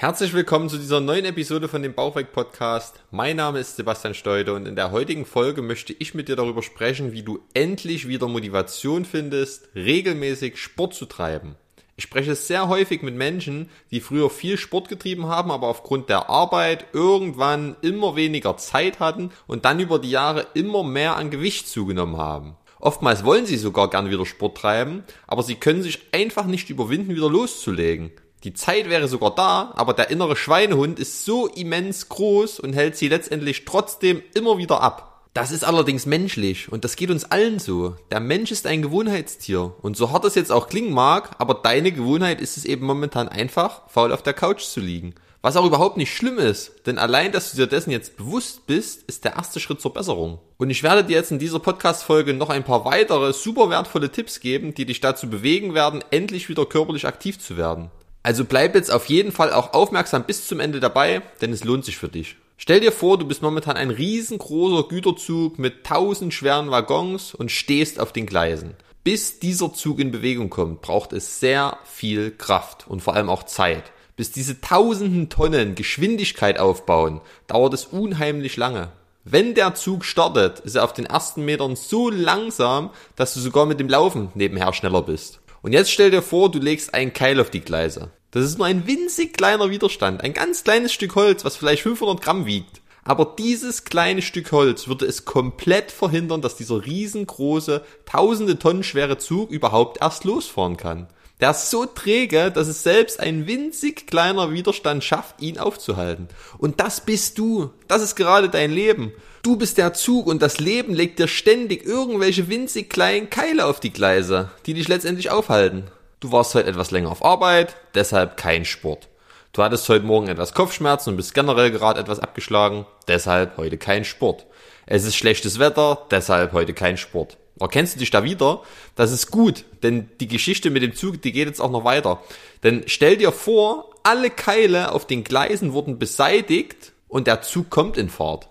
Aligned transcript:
Herzlich 0.00 0.32
willkommen 0.32 0.70
zu 0.70 0.78
dieser 0.78 1.00
neuen 1.00 1.26
Episode 1.26 1.68
von 1.68 1.82
dem 1.82 1.92
Bauchweg 1.92 2.32
Podcast. 2.32 3.02
Mein 3.10 3.36
Name 3.36 3.58
ist 3.58 3.76
Sebastian 3.76 4.14
Steude 4.14 4.54
und 4.54 4.66
in 4.66 4.74
der 4.74 4.92
heutigen 4.92 5.26
Folge 5.26 5.60
möchte 5.60 5.94
ich 5.98 6.14
mit 6.14 6.28
dir 6.28 6.36
darüber 6.36 6.62
sprechen, 6.62 7.12
wie 7.12 7.22
du 7.22 7.40
endlich 7.52 8.08
wieder 8.08 8.26
Motivation 8.26 9.04
findest, 9.04 9.68
regelmäßig 9.74 10.56
Sport 10.56 10.94
zu 10.94 11.04
treiben. 11.04 11.56
Ich 11.96 12.04
spreche 12.04 12.34
sehr 12.34 12.68
häufig 12.68 13.02
mit 13.02 13.14
Menschen, 13.14 13.68
die 13.90 14.00
früher 14.00 14.30
viel 14.30 14.56
Sport 14.56 14.88
getrieben 14.88 15.26
haben, 15.26 15.50
aber 15.50 15.66
aufgrund 15.66 16.08
der 16.08 16.30
Arbeit 16.30 16.86
irgendwann 16.94 17.76
immer 17.82 18.16
weniger 18.16 18.56
Zeit 18.56 19.00
hatten 19.00 19.30
und 19.46 19.66
dann 19.66 19.80
über 19.80 19.98
die 19.98 20.10
Jahre 20.10 20.46
immer 20.54 20.82
mehr 20.82 21.16
an 21.16 21.28
Gewicht 21.28 21.68
zugenommen 21.68 22.16
haben. 22.16 22.56
Oftmals 22.78 23.22
wollen 23.26 23.44
sie 23.44 23.58
sogar 23.58 23.90
gern 23.90 24.08
wieder 24.08 24.24
Sport 24.24 24.56
treiben, 24.56 25.04
aber 25.26 25.42
sie 25.42 25.56
können 25.56 25.82
sich 25.82 26.00
einfach 26.12 26.46
nicht 26.46 26.70
überwinden, 26.70 27.14
wieder 27.14 27.28
loszulegen. 27.28 28.12
Die 28.42 28.54
Zeit 28.54 28.88
wäre 28.88 29.06
sogar 29.06 29.34
da, 29.34 29.72
aber 29.76 29.92
der 29.92 30.10
innere 30.10 30.34
Schweinehund 30.34 30.98
ist 30.98 31.26
so 31.26 31.46
immens 31.46 32.08
groß 32.08 32.60
und 32.60 32.72
hält 32.72 32.96
sie 32.96 33.08
letztendlich 33.08 33.66
trotzdem 33.66 34.22
immer 34.34 34.56
wieder 34.56 34.80
ab. 34.80 35.28
Das 35.34 35.50
ist 35.52 35.62
allerdings 35.62 36.06
menschlich 36.06 36.72
und 36.72 36.84
das 36.84 36.96
geht 36.96 37.10
uns 37.10 37.30
allen 37.30 37.58
so. 37.58 37.96
Der 38.10 38.18
Mensch 38.18 38.50
ist 38.50 38.66
ein 38.66 38.82
Gewohnheitstier 38.82 39.74
und 39.82 39.96
so 39.96 40.10
hart 40.10 40.24
es 40.24 40.34
jetzt 40.34 40.50
auch 40.50 40.68
klingen 40.68 40.92
mag, 40.92 41.36
aber 41.38 41.54
deine 41.54 41.92
Gewohnheit 41.92 42.40
ist 42.40 42.56
es 42.56 42.64
eben 42.64 42.86
momentan 42.86 43.28
einfach, 43.28 43.82
faul 43.88 44.12
auf 44.12 44.22
der 44.22 44.32
Couch 44.32 44.62
zu 44.62 44.80
liegen. 44.80 45.14
Was 45.42 45.56
auch 45.56 45.64
überhaupt 45.64 45.96
nicht 45.96 46.14
schlimm 46.14 46.38
ist, 46.38 46.86
denn 46.86 46.98
allein, 46.98 47.32
dass 47.32 47.50
du 47.50 47.56
dir 47.56 47.66
dessen 47.66 47.90
jetzt 47.90 48.16
bewusst 48.16 48.66
bist, 48.66 49.04
ist 49.04 49.24
der 49.24 49.36
erste 49.36 49.60
Schritt 49.60 49.80
zur 49.80 49.92
Besserung. 49.92 50.38
Und 50.58 50.68
ich 50.68 50.82
werde 50.82 51.04
dir 51.04 51.16
jetzt 51.16 51.30
in 51.30 51.38
dieser 51.38 51.60
Podcast-Folge 51.60 52.34
noch 52.34 52.50
ein 52.50 52.64
paar 52.64 52.84
weitere 52.84 53.32
super 53.32 53.70
wertvolle 53.70 54.10
Tipps 54.10 54.40
geben, 54.40 54.74
die 54.74 54.84
dich 54.84 55.00
dazu 55.00 55.30
bewegen 55.30 55.74
werden, 55.74 56.04
endlich 56.10 56.48
wieder 56.48 56.66
körperlich 56.66 57.06
aktiv 57.06 57.38
zu 57.38 57.56
werden. 57.56 57.90
Also 58.22 58.44
bleib 58.44 58.74
jetzt 58.74 58.92
auf 58.92 59.06
jeden 59.06 59.32
Fall 59.32 59.52
auch 59.52 59.72
aufmerksam 59.72 60.24
bis 60.24 60.46
zum 60.46 60.60
Ende 60.60 60.80
dabei, 60.80 61.22
denn 61.40 61.52
es 61.52 61.64
lohnt 61.64 61.84
sich 61.84 61.96
für 61.96 62.08
dich. 62.08 62.36
Stell 62.58 62.80
dir 62.80 62.92
vor, 62.92 63.16
du 63.16 63.26
bist 63.26 63.40
momentan 63.40 63.78
ein 63.78 63.90
riesengroßer 63.90 64.86
Güterzug 64.88 65.58
mit 65.58 65.84
tausend 65.84 66.34
schweren 66.34 66.70
Waggons 66.70 67.34
und 67.34 67.50
stehst 67.50 67.98
auf 67.98 68.12
den 68.12 68.26
Gleisen. 68.26 68.74
Bis 69.02 69.38
dieser 69.38 69.72
Zug 69.72 69.98
in 69.98 70.10
Bewegung 70.10 70.50
kommt, 70.50 70.82
braucht 70.82 71.14
es 71.14 71.40
sehr 71.40 71.78
viel 71.84 72.30
Kraft 72.30 72.84
und 72.86 73.00
vor 73.00 73.14
allem 73.14 73.30
auch 73.30 73.44
Zeit. 73.44 73.92
Bis 74.14 74.30
diese 74.30 74.60
tausenden 74.60 75.30
Tonnen 75.30 75.74
Geschwindigkeit 75.74 76.58
aufbauen, 76.58 77.22
dauert 77.46 77.72
es 77.72 77.86
unheimlich 77.86 78.58
lange. 78.58 78.92
Wenn 79.24 79.54
der 79.54 79.74
Zug 79.74 80.04
startet, 80.04 80.60
ist 80.60 80.74
er 80.74 80.84
auf 80.84 80.92
den 80.92 81.06
ersten 81.06 81.46
Metern 81.46 81.76
so 81.76 82.10
langsam, 82.10 82.90
dass 83.16 83.32
du 83.32 83.40
sogar 83.40 83.64
mit 83.64 83.80
dem 83.80 83.88
Laufen 83.88 84.28
nebenher 84.34 84.74
schneller 84.74 85.00
bist. 85.00 85.39
Und 85.62 85.72
jetzt 85.72 85.90
stell 85.90 86.10
dir 86.10 86.22
vor, 86.22 86.50
du 86.50 86.58
legst 86.58 86.94
einen 86.94 87.12
Keil 87.12 87.40
auf 87.40 87.50
die 87.50 87.60
Gleise. 87.60 88.10
Das 88.30 88.44
ist 88.44 88.58
nur 88.58 88.66
ein 88.66 88.86
winzig 88.86 89.36
kleiner 89.36 89.70
Widerstand, 89.70 90.22
ein 90.22 90.32
ganz 90.32 90.64
kleines 90.64 90.92
Stück 90.92 91.16
Holz, 91.16 91.44
was 91.44 91.56
vielleicht 91.56 91.82
500 91.82 92.22
Gramm 92.22 92.46
wiegt. 92.46 92.80
Aber 93.02 93.34
dieses 93.38 93.84
kleine 93.84 94.22
Stück 94.22 94.52
Holz 94.52 94.86
würde 94.86 95.06
es 95.06 95.24
komplett 95.24 95.90
verhindern, 95.90 96.42
dass 96.42 96.56
dieser 96.56 96.84
riesengroße, 96.84 97.82
tausende 98.06 98.58
Tonnen 98.58 98.84
schwere 98.84 99.18
Zug 99.18 99.50
überhaupt 99.50 100.00
erst 100.00 100.24
losfahren 100.24 100.76
kann. 100.76 101.08
Der 101.40 101.52
ist 101.52 101.70
so 101.70 101.86
träge, 101.86 102.50
dass 102.50 102.68
es 102.68 102.82
selbst 102.82 103.18
ein 103.18 103.46
winzig 103.46 104.06
kleiner 104.06 104.52
Widerstand 104.52 105.02
schafft, 105.02 105.40
ihn 105.40 105.58
aufzuhalten. 105.58 106.28
Und 106.58 106.80
das 106.80 107.00
bist 107.00 107.38
du. 107.38 107.70
Das 107.88 108.02
ist 108.02 108.14
gerade 108.14 108.50
dein 108.50 108.70
Leben. 108.70 109.12
Du 109.42 109.56
bist 109.56 109.78
der 109.78 109.94
Zug 109.94 110.26
und 110.26 110.42
das 110.42 110.60
Leben 110.60 110.92
legt 110.92 111.18
dir 111.18 111.26
ständig 111.26 111.86
irgendwelche 111.86 112.50
winzig 112.50 112.90
kleinen 112.90 113.30
Keile 113.30 113.64
auf 113.64 113.80
die 113.80 113.92
Gleise, 113.92 114.50
die 114.66 114.74
dich 114.74 114.86
letztendlich 114.86 115.30
aufhalten. 115.30 115.84
Du 116.20 116.30
warst 116.30 116.54
heute 116.54 116.68
etwas 116.68 116.90
länger 116.90 117.10
auf 117.10 117.24
Arbeit, 117.24 117.74
deshalb 117.94 118.36
kein 118.36 118.66
Sport. 118.66 119.08
Du 119.54 119.62
hattest 119.62 119.88
heute 119.88 120.04
Morgen 120.04 120.28
etwas 120.28 120.52
Kopfschmerzen 120.52 121.10
und 121.10 121.16
bist 121.16 121.32
generell 121.32 121.70
gerade 121.70 121.98
etwas 121.98 122.20
abgeschlagen, 122.20 122.84
deshalb 123.08 123.56
heute 123.56 123.78
kein 123.78 124.04
Sport. 124.04 124.44
Es 124.84 125.04
ist 125.04 125.16
schlechtes 125.16 125.58
Wetter, 125.58 126.06
deshalb 126.10 126.52
heute 126.52 126.74
kein 126.74 126.98
Sport. 126.98 127.38
Erkennst 127.58 127.94
du 127.94 127.98
dich 128.00 128.10
da 128.10 128.22
wieder? 128.24 128.62
Das 128.94 129.10
ist 129.10 129.30
gut, 129.30 129.64
denn 129.82 130.10
die 130.20 130.28
Geschichte 130.28 130.68
mit 130.68 130.82
dem 130.82 130.94
Zug, 130.94 131.22
die 131.22 131.32
geht 131.32 131.48
jetzt 131.48 131.60
auch 131.62 131.70
noch 131.70 131.84
weiter. 131.84 132.22
Denn 132.62 132.82
stell 132.86 133.16
dir 133.16 133.32
vor, 133.32 133.88
alle 134.02 134.28
Keile 134.28 134.92
auf 134.92 135.06
den 135.06 135.24
Gleisen 135.24 135.72
wurden 135.72 135.98
beseitigt 135.98 136.92
und 137.08 137.26
der 137.26 137.40
Zug 137.40 137.70
kommt 137.70 137.96
in 137.96 138.10
Fahrt. 138.10 138.49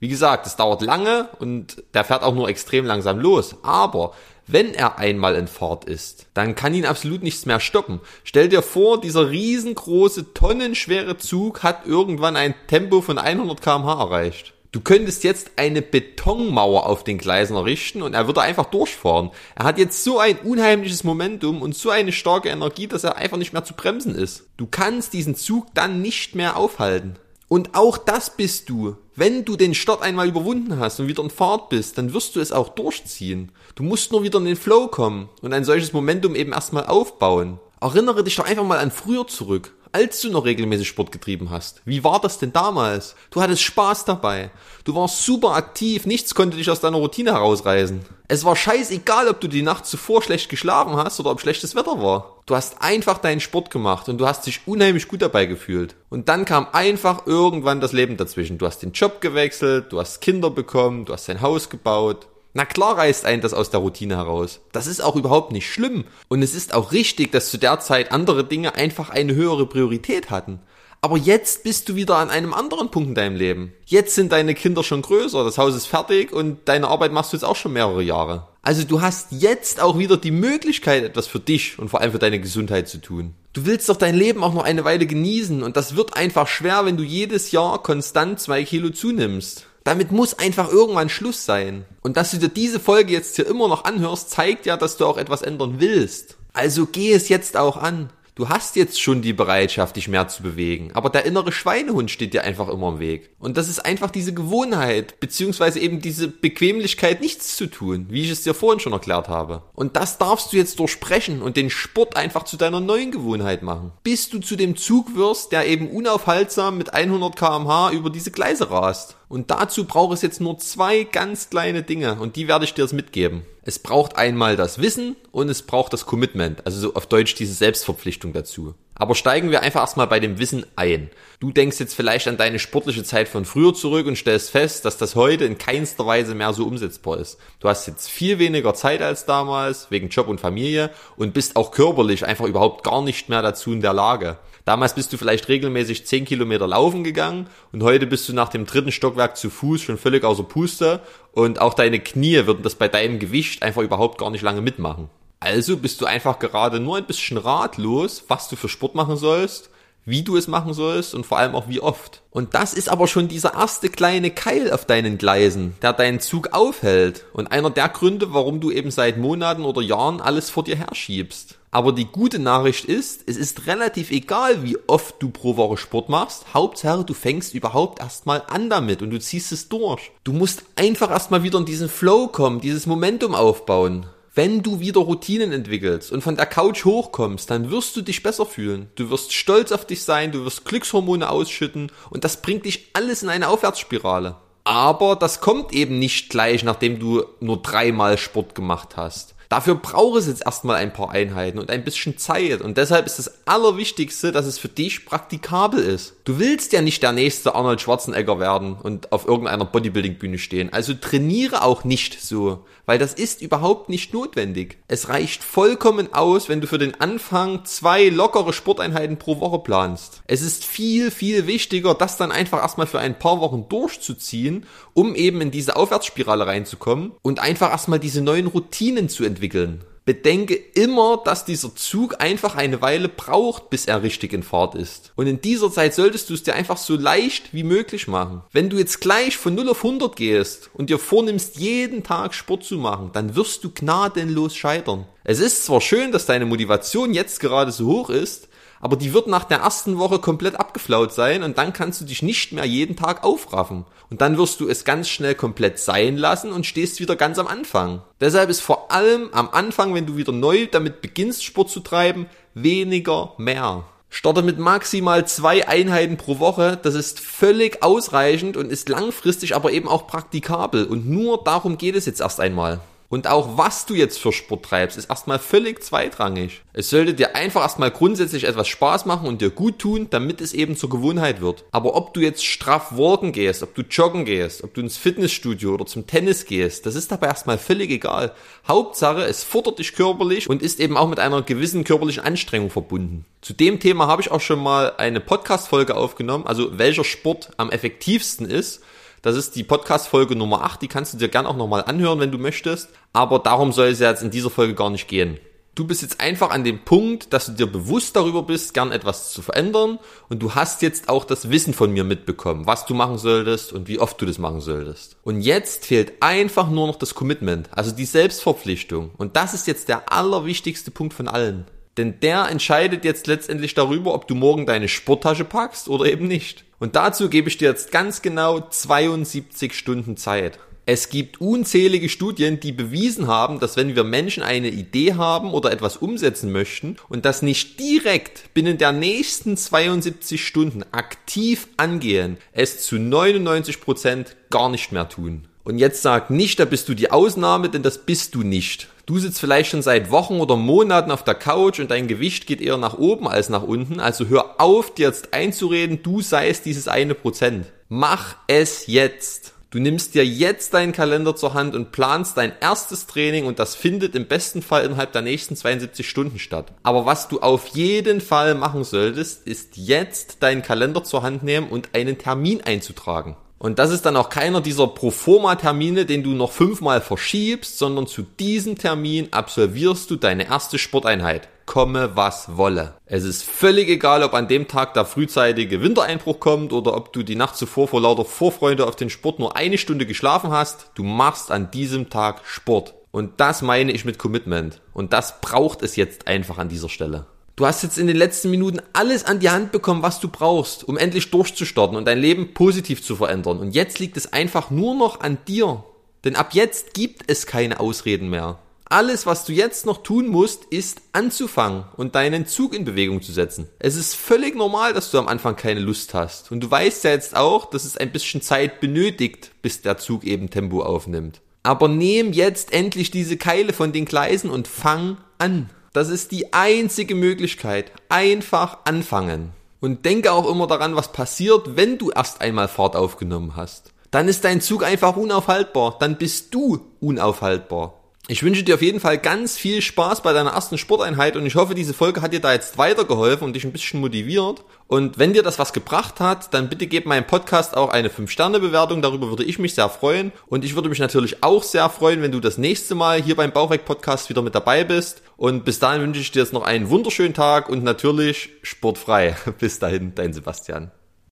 Wie 0.00 0.08
gesagt, 0.08 0.46
es 0.46 0.56
dauert 0.56 0.80
lange 0.80 1.28
und 1.38 1.84
der 1.92 2.04
fährt 2.04 2.22
auch 2.22 2.34
nur 2.34 2.48
extrem 2.48 2.86
langsam 2.86 3.20
los. 3.20 3.56
Aber 3.62 4.14
wenn 4.46 4.74
er 4.74 4.98
einmal 4.98 5.36
in 5.36 5.46
Fahrt 5.46 5.84
ist, 5.84 6.26
dann 6.32 6.54
kann 6.54 6.74
ihn 6.74 6.86
absolut 6.86 7.22
nichts 7.22 7.44
mehr 7.44 7.60
stoppen. 7.60 8.00
Stell 8.24 8.48
dir 8.48 8.62
vor, 8.62 9.00
dieser 9.00 9.30
riesengroße, 9.30 10.32
tonnenschwere 10.32 11.18
Zug 11.18 11.62
hat 11.62 11.86
irgendwann 11.86 12.36
ein 12.36 12.54
Tempo 12.66 13.02
von 13.02 13.18
100 13.18 13.60
kmh 13.60 13.92
erreicht. 13.92 14.54
Du 14.72 14.80
könntest 14.80 15.22
jetzt 15.22 15.50
eine 15.56 15.82
Betonmauer 15.82 16.86
auf 16.86 17.04
den 17.04 17.18
Gleisen 17.18 17.56
errichten 17.56 18.02
und 18.02 18.14
er 18.14 18.26
würde 18.26 18.40
einfach 18.40 18.66
durchfahren. 18.66 19.30
Er 19.54 19.66
hat 19.66 19.78
jetzt 19.78 20.02
so 20.02 20.18
ein 20.18 20.38
unheimliches 20.38 21.04
Momentum 21.04 21.60
und 21.60 21.74
so 21.74 21.90
eine 21.90 22.12
starke 22.12 22.48
Energie, 22.48 22.86
dass 22.86 23.04
er 23.04 23.16
einfach 23.16 23.36
nicht 23.36 23.52
mehr 23.52 23.64
zu 23.64 23.74
bremsen 23.74 24.14
ist. 24.14 24.44
Du 24.56 24.66
kannst 24.66 25.12
diesen 25.12 25.34
Zug 25.34 25.66
dann 25.74 26.00
nicht 26.00 26.36
mehr 26.36 26.56
aufhalten. 26.56 27.18
Und 27.50 27.74
auch 27.74 27.98
das 27.98 28.36
bist 28.36 28.70
du. 28.70 28.96
Wenn 29.16 29.44
du 29.44 29.56
den 29.56 29.74
Start 29.74 30.02
einmal 30.02 30.28
überwunden 30.28 30.78
hast 30.78 31.00
und 31.00 31.08
wieder 31.08 31.24
in 31.24 31.30
Fahrt 31.30 31.68
bist, 31.68 31.98
dann 31.98 32.14
wirst 32.14 32.36
du 32.36 32.40
es 32.40 32.52
auch 32.52 32.68
durchziehen. 32.68 33.50
Du 33.74 33.82
musst 33.82 34.12
nur 34.12 34.22
wieder 34.22 34.38
in 34.38 34.44
den 34.44 34.54
Flow 34.54 34.86
kommen 34.86 35.28
und 35.42 35.52
ein 35.52 35.64
solches 35.64 35.92
Momentum 35.92 36.36
eben 36.36 36.52
erstmal 36.52 36.86
aufbauen. 36.86 37.58
Erinnere 37.80 38.22
dich 38.22 38.36
doch 38.36 38.44
einfach 38.44 38.62
mal 38.62 38.78
an 38.78 38.92
früher 38.92 39.26
zurück 39.26 39.72
als 39.92 40.20
du 40.20 40.30
noch 40.30 40.44
regelmäßig 40.44 40.88
Sport 40.88 41.12
getrieben 41.12 41.50
hast. 41.50 41.82
Wie 41.84 42.04
war 42.04 42.20
das 42.20 42.38
denn 42.38 42.52
damals? 42.52 43.14
Du 43.30 43.40
hattest 43.40 43.62
Spaß 43.62 44.04
dabei. 44.04 44.50
Du 44.84 44.94
warst 44.94 45.24
super 45.24 45.54
aktiv, 45.54 46.06
nichts 46.06 46.34
konnte 46.34 46.56
dich 46.56 46.70
aus 46.70 46.80
deiner 46.80 46.96
Routine 46.96 47.32
herausreißen. 47.32 48.00
Es 48.28 48.44
war 48.44 48.54
scheißegal, 48.54 49.28
ob 49.28 49.40
du 49.40 49.48
die 49.48 49.62
Nacht 49.62 49.86
zuvor 49.86 50.22
schlecht 50.22 50.48
geschlafen 50.48 50.96
hast 50.96 51.18
oder 51.18 51.30
ob 51.30 51.40
schlechtes 51.40 51.74
Wetter 51.74 52.00
war. 52.00 52.40
Du 52.46 52.54
hast 52.56 52.80
einfach 52.80 53.18
deinen 53.18 53.40
Sport 53.40 53.70
gemacht 53.70 54.08
und 54.08 54.18
du 54.18 54.26
hast 54.26 54.46
dich 54.46 54.66
unheimlich 54.66 55.08
gut 55.08 55.22
dabei 55.22 55.46
gefühlt. 55.46 55.94
Und 56.08 56.28
dann 56.28 56.44
kam 56.44 56.68
einfach 56.72 57.26
irgendwann 57.26 57.80
das 57.80 57.92
Leben 57.92 58.16
dazwischen. 58.16 58.58
Du 58.58 58.66
hast 58.66 58.78
den 58.80 58.92
Job 58.92 59.20
gewechselt, 59.20 59.92
du 59.92 60.00
hast 60.00 60.20
Kinder 60.20 60.50
bekommen, 60.50 61.04
du 61.04 61.12
hast 61.12 61.28
dein 61.28 61.40
Haus 61.40 61.70
gebaut, 61.70 62.26
na 62.52 62.64
klar 62.64 62.98
reißt 62.98 63.24
ein 63.24 63.40
das 63.40 63.54
aus 63.54 63.70
der 63.70 63.80
Routine 63.80 64.16
heraus. 64.16 64.60
Das 64.72 64.86
ist 64.86 65.00
auch 65.00 65.16
überhaupt 65.16 65.52
nicht 65.52 65.70
schlimm. 65.70 66.04
Und 66.28 66.42
es 66.42 66.54
ist 66.54 66.74
auch 66.74 66.92
richtig, 66.92 67.30
dass 67.32 67.50
zu 67.50 67.58
der 67.58 67.80
Zeit 67.80 68.12
andere 68.12 68.44
Dinge 68.44 68.74
einfach 68.74 69.10
eine 69.10 69.34
höhere 69.34 69.66
Priorität 69.66 70.30
hatten. 70.30 70.60
Aber 71.02 71.16
jetzt 71.16 71.62
bist 71.62 71.88
du 71.88 71.94
wieder 71.94 72.16
an 72.16 72.28
einem 72.28 72.52
anderen 72.52 72.90
Punkt 72.90 73.08
in 73.08 73.14
deinem 73.14 73.36
Leben. 73.36 73.72
Jetzt 73.86 74.14
sind 74.14 74.32
deine 74.32 74.54
Kinder 74.54 74.84
schon 74.84 75.00
größer, 75.00 75.44
das 75.44 75.56
Haus 75.56 75.74
ist 75.74 75.86
fertig 75.86 76.30
und 76.30 76.58
deine 76.66 76.88
Arbeit 76.88 77.12
machst 77.12 77.32
du 77.32 77.38
jetzt 77.38 77.44
auch 77.44 77.56
schon 77.56 77.72
mehrere 77.72 78.02
Jahre. 78.02 78.48
Also 78.60 78.84
du 78.84 79.00
hast 79.00 79.28
jetzt 79.30 79.80
auch 79.80 79.96
wieder 79.96 80.18
die 80.18 80.30
Möglichkeit, 80.30 81.02
etwas 81.02 81.26
für 81.26 81.40
dich 81.40 81.78
und 81.78 81.88
vor 81.88 82.02
allem 82.02 82.12
für 82.12 82.18
deine 82.18 82.38
Gesundheit 82.38 82.88
zu 82.88 82.98
tun. 82.98 83.34
Du 83.54 83.64
willst 83.64 83.88
doch 83.88 83.96
dein 83.96 84.14
Leben 84.14 84.44
auch 84.44 84.52
noch 84.52 84.64
eine 84.64 84.84
Weile 84.84 85.06
genießen 85.06 85.62
und 85.62 85.78
das 85.78 85.96
wird 85.96 86.16
einfach 86.16 86.46
schwer, 86.46 86.84
wenn 86.84 86.98
du 86.98 87.02
jedes 87.02 87.50
Jahr 87.50 87.82
konstant 87.82 88.38
zwei 88.38 88.62
Kilo 88.64 88.90
zunimmst. 88.90 89.66
Damit 89.84 90.12
muss 90.12 90.38
einfach 90.38 90.70
irgendwann 90.70 91.08
Schluss 91.08 91.44
sein. 91.44 91.84
Und 92.02 92.16
dass 92.16 92.30
du 92.30 92.38
dir 92.38 92.48
diese 92.48 92.80
Folge 92.80 93.12
jetzt 93.12 93.36
hier 93.36 93.46
immer 93.46 93.68
noch 93.68 93.84
anhörst, 93.84 94.30
zeigt 94.30 94.66
ja, 94.66 94.76
dass 94.76 94.96
du 94.96 95.06
auch 95.06 95.16
etwas 95.16 95.42
ändern 95.42 95.76
willst. 95.78 96.36
Also 96.52 96.86
geh 96.86 97.12
es 97.12 97.28
jetzt 97.28 97.56
auch 97.56 97.76
an. 97.76 98.10
Du 98.34 98.48
hast 98.48 98.76
jetzt 98.76 99.00
schon 99.00 99.22
die 99.22 99.32
Bereitschaft, 99.32 99.96
dich 99.96 100.08
mehr 100.08 100.28
zu 100.28 100.42
bewegen, 100.42 100.90
aber 100.94 101.10
der 101.10 101.24
innere 101.24 101.52
Schweinehund 101.52 102.10
steht 102.10 102.32
dir 102.32 102.44
einfach 102.44 102.68
immer 102.68 102.88
im 102.88 102.98
Weg. 103.00 103.30
Und 103.38 103.56
das 103.56 103.68
ist 103.68 103.84
einfach 103.84 104.10
diese 104.10 104.32
Gewohnheit, 104.32 105.18
beziehungsweise 105.20 105.80
eben 105.80 106.00
diese 106.00 106.28
Bequemlichkeit, 106.28 107.20
nichts 107.20 107.56
zu 107.56 107.66
tun, 107.66 108.06
wie 108.10 108.22
ich 108.22 108.30
es 108.30 108.42
dir 108.42 108.54
vorhin 108.54 108.80
schon 108.80 108.92
erklärt 108.92 109.28
habe. 109.28 109.62
Und 109.74 109.96
das 109.96 110.18
darfst 110.18 110.52
du 110.52 110.56
jetzt 110.56 110.78
durchsprechen 110.78 111.42
und 111.42 111.56
den 111.56 111.70
Sport 111.70 112.16
einfach 112.16 112.44
zu 112.44 112.56
deiner 112.56 112.80
neuen 112.80 113.10
Gewohnheit 113.10 113.62
machen. 113.62 113.92
Bis 114.02 114.30
du 114.30 114.38
zu 114.38 114.56
dem 114.56 114.76
Zug 114.76 115.14
wirst, 115.16 115.52
der 115.52 115.66
eben 115.66 115.88
unaufhaltsam 115.88 116.78
mit 116.78 116.94
100 116.94 117.36
kmh 117.36 117.90
über 117.92 118.10
diese 118.10 118.30
Gleise 118.30 118.70
rast. 118.70 119.16
Und 119.28 119.50
dazu 119.50 119.84
braucht 119.84 120.14
es 120.14 120.22
jetzt 120.22 120.40
nur 120.40 120.58
zwei 120.58 121.04
ganz 121.04 121.50
kleine 121.50 121.82
Dinge 121.82 122.16
und 122.20 122.36
die 122.36 122.48
werde 122.48 122.64
ich 122.64 122.74
dir 122.74 122.82
jetzt 122.82 122.92
mitgeben. 122.92 123.42
Es 123.70 123.78
braucht 123.78 124.16
einmal 124.16 124.56
das 124.56 124.80
Wissen 124.80 125.14
und 125.30 125.48
es 125.48 125.62
braucht 125.62 125.92
das 125.92 126.04
Commitment, 126.04 126.66
also 126.66 126.80
so 126.80 126.94
auf 126.94 127.06
Deutsch 127.06 127.36
diese 127.36 127.54
Selbstverpflichtung 127.54 128.32
dazu. 128.32 128.74
Aber 128.96 129.14
steigen 129.14 129.52
wir 129.52 129.62
einfach 129.62 129.82
erstmal 129.82 130.08
bei 130.08 130.18
dem 130.18 130.40
Wissen 130.40 130.66
ein. 130.74 131.08
Du 131.38 131.52
denkst 131.52 131.78
jetzt 131.78 131.94
vielleicht 131.94 132.26
an 132.26 132.36
deine 132.36 132.58
sportliche 132.58 133.04
Zeit 133.04 133.28
von 133.28 133.44
früher 133.44 133.72
zurück 133.72 134.08
und 134.08 134.16
stellst 134.16 134.50
fest, 134.50 134.84
dass 134.84 134.98
das 134.98 135.14
heute 135.14 135.44
in 135.44 135.56
keinster 135.56 136.04
Weise 136.04 136.34
mehr 136.34 136.52
so 136.52 136.66
umsetzbar 136.66 137.18
ist. 137.18 137.38
Du 137.60 137.68
hast 137.68 137.86
jetzt 137.86 138.10
viel 138.10 138.40
weniger 138.40 138.74
Zeit 138.74 139.02
als 139.02 139.24
damals, 139.24 139.88
wegen 139.92 140.08
Job 140.08 140.26
und 140.26 140.40
Familie 140.40 140.90
und 141.16 141.32
bist 141.32 141.54
auch 141.54 141.70
körperlich 141.70 142.26
einfach 142.26 142.46
überhaupt 142.46 142.82
gar 142.82 143.02
nicht 143.02 143.28
mehr 143.28 143.40
dazu 143.40 143.72
in 143.72 143.82
der 143.82 143.92
Lage. 143.92 144.36
Damals 144.64 144.94
bist 144.94 145.12
du 145.12 145.16
vielleicht 145.16 145.48
regelmäßig 145.48 146.06
10 146.06 146.24
Kilometer 146.24 146.66
laufen 146.66 147.04
gegangen 147.04 147.48
und 147.72 147.82
heute 147.82 148.06
bist 148.06 148.28
du 148.28 148.32
nach 148.32 148.48
dem 148.48 148.66
dritten 148.66 148.92
Stockwerk 148.92 149.36
zu 149.36 149.50
Fuß 149.50 149.82
schon 149.82 149.98
völlig 149.98 150.24
außer 150.24 150.44
Puste 150.44 151.00
und 151.32 151.60
auch 151.60 151.74
deine 151.74 152.00
Knie 152.00 152.46
würden 152.46 152.62
das 152.62 152.74
bei 152.74 152.88
deinem 152.88 153.18
Gewicht 153.18 153.62
einfach 153.62 153.82
überhaupt 153.82 154.18
gar 154.18 154.30
nicht 154.30 154.42
lange 154.42 154.60
mitmachen. 154.60 155.08
Also 155.40 155.76
bist 155.76 156.00
du 156.00 156.06
einfach 156.06 156.38
gerade 156.38 156.80
nur 156.80 156.98
ein 156.98 157.06
bisschen 157.06 157.38
ratlos, 157.38 158.24
was 158.28 158.48
du 158.48 158.56
für 158.56 158.68
Sport 158.68 158.94
machen 158.94 159.16
sollst 159.16 159.70
wie 160.04 160.22
du 160.22 160.36
es 160.36 160.48
machen 160.48 160.74
sollst 160.74 161.14
und 161.14 161.24
vor 161.26 161.38
allem 161.38 161.54
auch 161.54 161.68
wie 161.68 161.80
oft. 161.80 162.22
Und 162.30 162.54
das 162.54 162.74
ist 162.74 162.88
aber 162.88 163.06
schon 163.06 163.28
dieser 163.28 163.54
erste 163.54 163.88
kleine 163.88 164.30
Keil 164.30 164.72
auf 164.72 164.84
deinen 164.84 165.18
Gleisen, 165.18 165.74
der 165.82 165.92
deinen 165.92 166.20
Zug 166.20 166.52
aufhält 166.52 167.26
und 167.32 167.52
einer 167.52 167.70
der 167.70 167.88
Gründe, 167.88 168.32
warum 168.32 168.60
du 168.60 168.70
eben 168.70 168.90
seit 168.90 169.18
Monaten 169.18 169.64
oder 169.64 169.82
Jahren 169.82 170.20
alles 170.20 170.50
vor 170.50 170.64
dir 170.64 170.76
herschiebst. 170.76 171.59
Aber 171.70 171.92
die 171.92 172.06
gute 172.06 172.38
Nachricht 172.38 172.84
ist, 172.84 173.22
es 173.26 173.36
ist 173.36 173.66
relativ 173.66 174.10
egal, 174.10 174.64
wie 174.64 174.76
oft 174.88 175.16
du 175.20 175.30
pro 175.30 175.56
Woche 175.56 175.76
Sport 175.76 176.08
machst. 176.08 176.52
Hauptsache, 176.52 177.04
du 177.04 177.14
fängst 177.14 177.54
überhaupt 177.54 178.00
erstmal 178.00 178.42
an 178.48 178.68
damit 178.70 179.02
und 179.02 179.10
du 179.10 179.20
ziehst 179.20 179.52
es 179.52 179.68
durch. 179.68 180.10
Du 180.24 180.32
musst 180.32 180.64
einfach 180.74 181.10
erstmal 181.10 181.42
wieder 181.44 181.58
in 181.58 181.64
diesen 181.64 181.88
Flow 181.88 182.26
kommen, 182.26 182.60
dieses 182.60 182.86
Momentum 182.86 183.34
aufbauen 183.34 184.06
wenn 184.34 184.62
du 184.62 184.80
wieder 184.80 185.00
Routinen 185.00 185.52
entwickelst 185.52 186.12
und 186.12 186.22
von 186.22 186.36
der 186.36 186.46
Couch 186.46 186.84
hochkommst, 186.84 187.50
dann 187.50 187.70
wirst 187.70 187.96
du 187.96 188.02
dich 188.02 188.22
besser 188.22 188.46
fühlen. 188.46 188.88
Du 188.94 189.10
wirst 189.10 189.32
stolz 189.32 189.72
auf 189.72 189.84
dich 189.84 190.04
sein, 190.04 190.30
du 190.32 190.44
wirst 190.44 190.64
Glückshormone 190.64 191.28
ausschütten 191.28 191.90
und 192.10 192.24
das 192.24 192.40
bringt 192.40 192.64
dich 192.64 192.90
alles 192.92 193.22
in 193.22 193.28
eine 193.28 193.48
Aufwärtsspirale. 193.48 194.36
Aber 194.62 195.16
das 195.16 195.40
kommt 195.40 195.72
eben 195.72 195.98
nicht 195.98 196.30
gleich, 196.30 196.62
nachdem 196.62 197.00
du 197.00 197.24
nur 197.40 197.60
dreimal 197.60 198.18
Sport 198.18 198.54
gemacht 198.54 198.96
hast. 198.96 199.34
Dafür 199.50 199.74
braucht 199.74 200.20
es 200.20 200.28
jetzt 200.28 200.46
erstmal 200.46 200.76
ein 200.76 200.92
paar 200.92 201.10
Einheiten 201.10 201.58
und 201.58 201.70
ein 201.70 201.82
bisschen 201.82 202.16
Zeit. 202.16 202.60
Und 202.60 202.78
deshalb 202.78 203.06
ist 203.06 203.18
das 203.18 203.48
Allerwichtigste, 203.48 204.30
dass 204.30 204.46
es 204.46 204.60
für 204.60 204.68
dich 204.68 205.04
praktikabel 205.04 205.82
ist. 205.82 206.14
Du 206.22 206.38
willst 206.38 206.72
ja 206.72 206.82
nicht 206.82 207.02
der 207.02 207.10
nächste 207.10 207.56
Arnold 207.56 207.80
Schwarzenegger 207.80 208.38
werden 208.38 208.74
und 208.74 209.10
auf 209.10 209.26
irgendeiner 209.26 209.64
Bodybuilding-Bühne 209.64 210.38
stehen. 210.38 210.72
Also 210.72 210.94
trainiere 210.94 211.64
auch 211.64 211.82
nicht 211.82 212.22
so, 212.22 212.64
weil 212.86 213.00
das 213.00 213.12
ist 213.12 213.42
überhaupt 213.42 213.88
nicht 213.88 214.14
notwendig. 214.14 214.78
Es 214.86 215.08
reicht 215.08 215.42
vollkommen 215.42 216.14
aus, 216.14 216.48
wenn 216.48 216.60
du 216.60 216.68
für 216.68 216.78
den 216.78 217.00
Anfang 217.00 217.64
zwei 217.64 218.08
lockere 218.08 218.52
Sporteinheiten 218.52 219.18
pro 219.18 219.40
Woche 219.40 219.58
planst. 219.58 220.22
Es 220.28 220.42
ist 220.42 220.64
viel, 220.64 221.10
viel 221.10 221.48
wichtiger, 221.48 221.94
das 221.94 222.16
dann 222.16 222.30
einfach 222.30 222.62
erstmal 222.62 222.86
für 222.86 223.00
ein 223.00 223.18
paar 223.18 223.40
Wochen 223.40 223.68
durchzuziehen, 223.68 224.66
um 224.94 225.16
eben 225.16 225.40
in 225.40 225.50
diese 225.50 225.74
Aufwärtsspirale 225.74 226.46
reinzukommen 226.46 227.10
und 227.22 227.40
einfach 227.40 227.72
erstmal 227.72 227.98
diese 227.98 228.22
neuen 228.22 228.46
Routinen 228.46 229.08
zu 229.08 229.24
entwickeln 229.24 229.39
entwickeln. 229.40 229.84
Bedenke 230.06 230.54
immer, 230.54 231.20
dass 231.24 231.44
dieser 231.44 231.74
Zug 231.76 232.20
einfach 232.20 232.56
eine 232.56 232.80
Weile 232.82 233.08
braucht, 233.08 233.70
bis 233.70 233.84
er 233.84 234.02
richtig 234.02 234.32
in 234.32 234.42
Fahrt 234.42 234.74
ist. 234.74 235.12
Und 235.14 235.26
in 235.26 235.40
dieser 235.40 235.70
Zeit 235.70 235.94
solltest 235.94 236.30
du 236.30 236.34
es 236.34 236.42
dir 236.42 236.54
einfach 236.54 236.78
so 236.78 236.96
leicht 236.96 237.54
wie 237.54 237.62
möglich 237.62 238.08
machen. 238.08 238.42
Wenn 238.50 238.70
du 238.70 238.78
jetzt 238.78 239.00
gleich 239.00 239.36
von 239.36 239.54
0 239.54 239.68
auf 239.68 239.84
100 239.84 240.16
gehst 240.16 240.70
und 240.74 240.90
dir 240.90 240.98
vornimmst, 240.98 241.58
jeden 241.58 242.02
Tag 242.02 242.34
Sport 242.34 242.64
zu 242.64 242.76
machen, 242.76 243.10
dann 243.12 243.36
wirst 243.36 243.62
du 243.62 243.70
gnadenlos 243.70 244.56
scheitern. 244.56 245.06
Es 245.22 245.38
ist 245.38 245.64
zwar 245.64 245.80
schön, 245.80 246.12
dass 246.12 246.26
deine 246.26 246.46
Motivation 246.46 247.14
jetzt 247.14 247.38
gerade 247.38 247.70
so 247.70 247.86
hoch 247.86 248.10
ist, 248.10 248.48
aber 248.80 248.96
die 248.96 249.12
wird 249.12 249.26
nach 249.26 249.44
der 249.44 249.58
ersten 249.58 249.98
Woche 249.98 250.18
komplett 250.18 250.58
abgeflaut 250.58 251.12
sein 251.12 251.42
und 251.42 251.58
dann 251.58 251.72
kannst 251.72 252.00
du 252.00 252.04
dich 252.06 252.22
nicht 252.22 252.52
mehr 252.52 252.64
jeden 252.64 252.96
Tag 252.96 253.22
aufraffen. 253.22 253.84
Und 254.10 254.20
dann 254.20 254.38
wirst 254.38 254.60
du 254.60 254.68
es 254.68 254.84
ganz 254.84 255.08
schnell 255.08 255.34
komplett 255.34 255.78
sein 255.78 256.16
lassen 256.16 256.50
und 256.50 256.66
stehst 256.66 256.98
wieder 256.98 257.14
ganz 257.14 257.38
am 257.38 257.46
Anfang. 257.46 258.02
Deshalb 258.20 258.50
ist 258.50 258.60
vor 258.60 258.90
allem 258.90 259.28
am 259.32 259.50
Anfang, 259.50 259.94
wenn 259.94 260.06
du 260.06 260.16
wieder 260.16 260.32
neu 260.32 260.66
damit 260.66 261.02
beginnst, 261.02 261.44
Sport 261.44 261.70
zu 261.70 261.80
treiben, 261.80 262.26
weniger 262.54 263.34
mehr. 263.38 263.84
Starte 264.12 264.42
mit 264.42 264.58
maximal 264.58 265.24
zwei 265.28 265.68
Einheiten 265.68 266.16
pro 266.16 266.40
Woche. 266.40 266.78
Das 266.82 266.94
ist 266.94 267.20
völlig 267.20 267.84
ausreichend 267.84 268.56
und 268.56 268.72
ist 268.72 268.88
langfristig 268.88 269.54
aber 269.54 269.70
eben 269.70 269.86
auch 269.86 270.08
praktikabel. 270.08 270.84
Und 270.84 271.08
nur 271.08 271.44
darum 271.44 271.78
geht 271.78 271.94
es 271.94 272.06
jetzt 272.06 272.20
erst 272.20 272.40
einmal. 272.40 272.80
Und 273.10 273.26
auch 273.26 273.58
was 273.58 273.86
du 273.86 273.94
jetzt 273.94 274.20
für 274.20 274.32
Sport 274.32 274.66
treibst, 274.66 274.96
ist 274.96 275.10
erstmal 275.10 275.40
völlig 275.40 275.82
zweitrangig. 275.82 276.62
Es 276.72 276.90
sollte 276.90 277.12
dir 277.12 277.34
einfach 277.34 277.62
erstmal 277.62 277.90
grundsätzlich 277.90 278.44
etwas 278.44 278.68
Spaß 278.68 279.04
machen 279.04 279.26
und 279.26 279.40
dir 279.42 279.50
gut 279.50 279.80
tun, 279.80 280.06
damit 280.10 280.40
es 280.40 280.52
eben 280.52 280.76
zur 280.76 280.90
Gewohnheit 280.90 281.40
wird. 281.40 281.64
Aber 281.72 281.96
ob 281.96 282.14
du 282.14 282.20
jetzt 282.20 282.46
straff 282.46 282.96
walken 282.96 283.32
gehst, 283.32 283.64
ob 283.64 283.74
du 283.74 283.82
joggen 283.82 284.24
gehst, 284.24 284.62
ob 284.62 284.74
du 284.74 284.80
ins 284.80 284.96
Fitnessstudio 284.96 285.74
oder 285.74 285.86
zum 285.86 286.06
Tennis 286.06 286.46
gehst, 286.46 286.86
das 286.86 286.94
ist 286.94 287.10
dabei 287.10 287.26
erstmal 287.26 287.58
völlig 287.58 287.90
egal. 287.90 288.32
Hauptsache, 288.68 289.24
es 289.24 289.42
fordert 289.42 289.80
dich 289.80 289.94
körperlich 289.94 290.48
und 290.48 290.62
ist 290.62 290.78
eben 290.78 290.96
auch 290.96 291.08
mit 291.08 291.18
einer 291.18 291.42
gewissen 291.42 291.82
körperlichen 291.82 292.22
Anstrengung 292.22 292.70
verbunden. 292.70 293.24
Zu 293.40 293.54
dem 293.54 293.80
Thema 293.80 294.06
habe 294.06 294.22
ich 294.22 294.30
auch 294.30 294.40
schon 294.40 294.62
mal 294.62 294.92
eine 294.98 295.18
Podcast-Folge 295.18 295.96
aufgenommen, 295.96 296.46
also 296.46 296.78
welcher 296.78 297.02
Sport 297.04 297.50
am 297.56 297.72
effektivsten 297.72 298.48
ist. 298.48 298.82
Das 299.22 299.36
ist 299.36 299.54
die 299.54 299.64
Podcast-Folge 299.64 300.34
Nummer 300.34 300.62
8, 300.62 300.80
die 300.80 300.88
kannst 300.88 301.12
du 301.12 301.18
dir 301.18 301.28
gern 301.28 301.44
auch 301.44 301.56
nochmal 301.56 301.84
anhören, 301.84 302.20
wenn 302.20 302.32
du 302.32 302.38
möchtest. 302.38 302.88
Aber 303.12 303.38
darum 303.38 303.70
soll 303.70 303.88
es 303.88 304.00
ja 304.00 304.08
jetzt 304.08 304.22
in 304.22 304.30
dieser 304.30 304.48
Folge 304.48 304.74
gar 304.74 304.88
nicht 304.88 305.08
gehen. 305.08 305.38
Du 305.74 305.86
bist 305.86 306.00
jetzt 306.00 306.20
einfach 306.20 306.50
an 306.50 306.64
dem 306.64 306.84
Punkt, 306.84 307.32
dass 307.32 307.46
du 307.46 307.52
dir 307.52 307.66
bewusst 307.66 308.16
darüber 308.16 308.42
bist, 308.42 308.72
gern 308.72 308.92
etwas 308.92 309.32
zu 309.32 309.42
verändern 309.42 309.98
und 310.28 310.42
du 310.42 310.54
hast 310.54 310.80
jetzt 310.80 311.08
auch 311.08 311.24
das 311.24 311.50
Wissen 311.50 311.74
von 311.74 311.92
mir 311.92 312.02
mitbekommen, 312.02 312.66
was 312.66 312.86
du 312.86 312.94
machen 312.94 313.18
solltest 313.18 313.72
und 313.72 313.88
wie 313.88 313.98
oft 313.98 314.20
du 314.20 314.26
das 314.26 314.38
machen 314.38 314.60
solltest. 314.60 315.16
Und 315.22 315.42
jetzt 315.42 315.86
fehlt 315.86 316.14
einfach 316.22 316.70
nur 316.70 316.86
noch 316.86 316.96
das 316.96 317.14
Commitment, 317.14 317.68
also 317.72 317.92
die 317.92 318.06
Selbstverpflichtung. 318.06 319.10
Und 319.16 319.36
das 319.36 319.52
ist 319.54 319.66
jetzt 319.66 319.88
der 319.88 320.12
allerwichtigste 320.12 320.90
Punkt 320.90 321.14
von 321.14 321.28
allen. 321.28 321.66
Denn 322.00 322.18
der 322.20 322.48
entscheidet 322.48 323.04
jetzt 323.04 323.26
letztendlich 323.26 323.74
darüber, 323.74 324.14
ob 324.14 324.26
du 324.26 324.34
morgen 324.34 324.64
deine 324.64 324.88
Sporttasche 324.88 325.44
packst 325.44 325.86
oder 325.86 326.06
eben 326.06 326.26
nicht. 326.26 326.64
Und 326.78 326.96
dazu 326.96 327.28
gebe 327.28 327.50
ich 327.50 327.58
dir 327.58 327.68
jetzt 327.68 327.92
ganz 327.92 328.22
genau 328.22 328.58
72 328.58 329.74
Stunden 329.76 330.16
Zeit. 330.16 330.58
Es 330.86 331.10
gibt 331.10 331.42
unzählige 331.42 332.08
Studien, 332.08 332.58
die 332.58 332.72
bewiesen 332.72 333.26
haben, 333.26 333.60
dass 333.60 333.76
wenn 333.76 333.96
wir 333.96 334.02
Menschen 334.02 334.42
eine 334.42 334.70
Idee 334.70 335.12
haben 335.12 335.52
oder 335.52 335.72
etwas 335.72 335.98
umsetzen 335.98 336.50
möchten 336.52 336.96
und 337.10 337.26
das 337.26 337.42
nicht 337.42 337.78
direkt 337.78 338.54
binnen 338.54 338.78
der 338.78 338.92
nächsten 338.92 339.58
72 339.58 340.42
Stunden 340.42 340.82
aktiv 340.92 341.68
angehen, 341.76 342.38
es 342.54 342.82
zu 342.82 342.98
99 342.98 343.78
Prozent 343.82 344.36
gar 344.48 344.70
nicht 344.70 344.90
mehr 344.90 345.06
tun. 345.06 345.49
Und 345.64 345.78
jetzt 345.78 346.02
sag 346.02 346.30
nicht, 346.30 346.58
da 346.58 346.64
bist 346.64 346.88
du 346.88 346.94
die 346.94 347.10
Ausnahme, 347.10 347.68
denn 347.68 347.82
das 347.82 347.98
bist 347.98 348.34
du 348.34 348.42
nicht. 348.42 348.88
Du 349.06 349.18
sitzt 349.18 349.40
vielleicht 349.40 349.70
schon 349.70 349.82
seit 349.82 350.10
Wochen 350.10 350.40
oder 350.40 350.56
Monaten 350.56 351.10
auf 351.10 351.24
der 351.24 351.34
Couch 351.34 351.80
und 351.80 351.90
dein 351.90 352.08
Gewicht 352.08 352.46
geht 352.46 352.60
eher 352.60 352.76
nach 352.76 352.96
oben 352.96 353.28
als 353.28 353.48
nach 353.48 353.62
unten. 353.62 354.00
Also 354.00 354.26
hör 354.28 354.60
auf, 354.60 354.94
dir 354.94 355.08
jetzt 355.08 355.34
einzureden, 355.34 356.02
du 356.02 356.20
seist 356.22 356.64
dieses 356.64 356.88
eine 356.88 357.14
Prozent. 357.14 357.66
Mach 357.88 358.36
es 358.46 358.86
jetzt. 358.86 359.52
Du 359.70 359.78
nimmst 359.78 360.14
dir 360.14 360.26
jetzt 360.26 360.74
deinen 360.74 360.92
Kalender 360.92 361.36
zur 361.36 361.54
Hand 361.54 361.76
und 361.76 361.92
planst 361.92 362.36
dein 362.36 362.52
erstes 362.60 363.06
Training 363.06 363.46
und 363.46 363.60
das 363.60 363.76
findet 363.76 364.16
im 364.16 364.26
besten 364.26 364.62
Fall 364.62 364.84
innerhalb 364.84 365.12
der 365.12 365.22
nächsten 365.22 365.54
72 365.54 366.08
Stunden 366.08 366.40
statt. 366.40 366.72
Aber 366.82 367.06
was 367.06 367.28
du 367.28 367.38
auf 367.40 367.68
jeden 367.68 368.20
Fall 368.20 368.56
machen 368.56 368.82
solltest, 368.82 369.46
ist 369.46 369.76
jetzt 369.76 370.42
deinen 370.42 370.62
Kalender 370.62 371.04
zur 371.04 371.22
Hand 371.22 371.44
nehmen 371.44 371.68
und 371.68 371.90
einen 371.94 372.18
Termin 372.18 372.62
einzutragen. 372.62 373.36
Und 373.62 373.78
das 373.78 373.90
ist 373.90 374.06
dann 374.06 374.16
auch 374.16 374.30
keiner 374.30 374.62
dieser 374.62 374.86
Proforma-Termine, 374.86 376.06
den 376.06 376.22
du 376.22 376.30
noch 376.30 376.50
fünfmal 376.50 377.02
verschiebst, 377.02 377.76
sondern 377.76 378.06
zu 378.06 378.22
diesem 378.22 378.78
Termin 378.78 379.28
absolvierst 379.32 380.10
du 380.10 380.16
deine 380.16 380.48
erste 380.48 380.78
Sporteinheit. 380.78 381.46
Komme 381.66 382.16
was 382.16 382.56
wolle. 382.56 382.94
Es 383.04 383.22
ist 383.22 383.42
völlig 383.42 383.90
egal, 383.90 384.22
ob 384.22 384.32
an 384.32 384.48
dem 384.48 384.66
Tag 384.66 384.94
der 384.94 385.04
frühzeitige 385.04 385.82
Wintereinbruch 385.82 386.40
kommt 386.40 386.72
oder 386.72 386.96
ob 386.96 387.12
du 387.12 387.22
die 387.22 387.36
Nacht 387.36 387.54
zuvor 387.54 387.86
vor 387.86 388.00
lauter 388.00 388.24
Vorfreude 388.24 388.86
auf 388.86 388.96
den 388.96 389.10
Sport 389.10 389.38
nur 389.38 389.54
eine 389.54 389.76
Stunde 389.76 390.06
geschlafen 390.06 390.52
hast. 390.52 390.92
Du 390.94 391.02
machst 391.02 391.50
an 391.50 391.70
diesem 391.70 392.08
Tag 392.08 392.40
Sport. 392.46 392.94
Und 393.10 393.40
das 393.40 393.60
meine 393.60 393.92
ich 393.92 394.06
mit 394.06 394.18
Commitment. 394.18 394.80
Und 394.94 395.12
das 395.12 395.38
braucht 395.42 395.82
es 395.82 395.96
jetzt 395.96 396.28
einfach 396.28 396.56
an 396.56 396.70
dieser 396.70 396.88
Stelle. 396.88 397.26
Du 397.60 397.66
hast 397.66 397.82
jetzt 397.82 397.98
in 397.98 398.06
den 398.06 398.16
letzten 398.16 398.48
Minuten 398.48 398.80
alles 398.94 399.24
an 399.24 399.38
die 399.38 399.50
Hand 399.50 399.70
bekommen, 399.70 400.02
was 400.02 400.18
du 400.18 400.28
brauchst, 400.28 400.88
um 400.88 400.96
endlich 400.96 401.30
durchzustarten 401.30 401.94
und 401.94 402.06
dein 402.06 402.18
Leben 402.18 402.54
positiv 402.54 403.04
zu 403.04 403.16
verändern. 403.16 403.58
Und 403.58 403.74
jetzt 403.74 403.98
liegt 403.98 404.16
es 404.16 404.32
einfach 404.32 404.70
nur 404.70 404.94
noch 404.94 405.20
an 405.20 405.36
dir. 405.46 405.84
Denn 406.24 406.36
ab 406.36 406.54
jetzt 406.54 406.94
gibt 406.94 407.24
es 407.26 407.44
keine 407.44 407.78
Ausreden 407.78 408.30
mehr. 408.30 408.58
Alles, 408.86 409.26
was 409.26 409.44
du 409.44 409.52
jetzt 409.52 409.84
noch 409.84 410.02
tun 410.02 410.28
musst, 410.28 410.64
ist 410.70 411.02
anzufangen 411.12 411.84
und 411.98 412.14
deinen 412.14 412.46
Zug 412.46 412.74
in 412.74 412.86
Bewegung 412.86 413.20
zu 413.20 413.30
setzen. 413.30 413.68
Es 413.78 413.94
ist 413.94 414.16
völlig 414.16 414.56
normal, 414.56 414.94
dass 414.94 415.10
du 415.10 415.18
am 415.18 415.28
Anfang 415.28 415.54
keine 415.54 415.80
Lust 415.80 416.14
hast. 416.14 416.50
Und 416.50 416.60
du 416.60 416.70
weißt 416.70 417.04
ja 417.04 417.10
jetzt 417.10 417.36
auch, 417.36 417.68
dass 417.68 417.84
es 417.84 417.98
ein 417.98 418.10
bisschen 418.10 418.40
Zeit 418.40 418.80
benötigt, 418.80 419.50
bis 419.60 419.82
der 419.82 419.98
Zug 419.98 420.24
eben 420.24 420.48
Tempo 420.48 420.80
aufnimmt. 420.82 421.42
Aber 421.62 421.88
nehm 421.88 422.32
jetzt 422.32 422.72
endlich 422.72 423.10
diese 423.10 423.36
Keile 423.36 423.74
von 423.74 423.92
den 423.92 424.06
Gleisen 424.06 424.48
und 424.48 424.66
fang 424.66 425.18
an. 425.36 425.68
Das 425.92 426.08
ist 426.08 426.30
die 426.30 426.52
einzige 426.52 427.14
Möglichkeit. 427.16 427.90
Einfach 428.08 428.78
anfangen. 428.84 429.52
Und 429.80 430.04
denke 430.04 430.32
auch 430.32 430.48
immer 430.48 430.66
daran, 430.66 430.94
was 430.94 431.12
passiert, 431.12 431.76
wenn 431.76 431.98
du 431.98 432.10
erst 432.10 432.40
einmal 432.40 432.68
Fahrt 432.68 432.94
aufgenommen 432.94 433.56
hast. 433.56 433.92
Dann 434.10 434.28
ist 434.28 434.44
dein 434.44 434.60
Zug 434.60 434.84
einfach 434.84 435.16
unaufhaltbar. 435.16 435.96
Dann 435.98 436.16
bist 436.16 436.54
du 436.54 436.80
unaufhaltbar. 437.00 437.99
Ich 438.30 438.44
wünsche 438.44 438.62
dir 438.62 438.76
auf 438.76 438.82
jeden 438.82 439.00
Fall 439.00 439.18
ganz 439.18 439.56
viel 439.56 439.82
Spaß 439.82 440.22
bei 440.22 440.32
deiner 440.32 440.52
ersten 440.52 440.78
Sporteinheit 440.78 441.34
und 441.34 441.44
ich 441.46 441.56
hoffe, 441.56 441.74
diese 441.74 441.92
Folge 441.92 442.22
hat 442.22 442.32
dir 442.32 442.38
da 442.38 442.52
jetzt 442.52 442.78
weitergeholfen 442.78 443.44
und 443.44 443.54
dich 443.54 443.64
ein 443.64 443.72
bisschen 443.72 443.98
motiviert. 443.98 444.62
Und 444.86 445.18
wenn 445.18 445.32
dir 445.32 445.42
das 445.42 445.58
was 445.58 445.72
gebracht 445.72 446.20
hat, 446.20 446.54
dann 446.54 446.68
bitte 446.68 446.86
gib 446.86 447.06
meinem 447.06 447.26
Podcast 447.26 447.76
auch 447.76 447.88
eine 447.88 448.08
5-Sterne-Bewertung. 448.08 449.02
Darüber 449.02 449.30
würde 449.30 449.42
ich 449.42 449.58
mich 449.58 449.74
sehr 449.74 449.88
freuen. 449.88 450.30
Und 450.46 450.64
ich 450.64 450.76
würde 450.76 450.88
mich 450.88 451.00
natürlich 451.00 451.42
auch 451.42 451.64
sehr 451.64 451.90
freuen, 451.90 452.22
wenn 452.22 452.30
du 452.30 452.38
das 452.38 452.56
nächste 452.56 452.94
Mal 452.94 453.20
hier 453.20 453.34
beim 453.34 453.50
Bauchweg-Podcast 453.50 454.28
wieder 454.30 454.42
mit 454.42 454.54
dabei 454.54 454.84
bist. 454.84 455.22
Und 455.36 455.64
bis 455.64 455.80
dahin 455.80 456.00
wünsche 456.00 456.20
ich 456.20 456.30
dir 456.30 456.42
jetzt 456.42 456.52
noch 456.52 456.62
einen 456.62 456.88
wunderschönen 456.88 457.34
Tag 457.34 457.68
und 457.68 457.82
natürlich 457.82 458.50
sportfrei. 458.62 459.34
Bis 459.58 459.80
dahin, 459.80 460.14
dein 460.14 460.32
Sebastian. 460.32 460.92